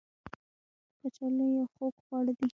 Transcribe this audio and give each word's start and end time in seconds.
کچالو 0.99 1.45
یو 1.57 1.65
خوږ 1.73 1.93
خواړه 2.05 2.33
دی 2.37 2.47